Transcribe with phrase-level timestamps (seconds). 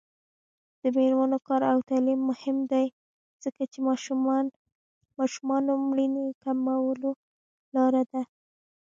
[0.81, 2.85] د میرمنو کار او تعلیم مهم دی
[3.43, 3.79] ځکه چې
[5.19, 7.11] ماشومانو مړینې کمولو
[7.75, 8.21] لاره ده.